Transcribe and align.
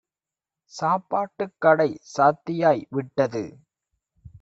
"சாப்பாட்டுக் 0.73 1.55
கடை 1.59 1.89
சாத்தியாய் 2.17 2.83
விட்டது. 2.89 3.43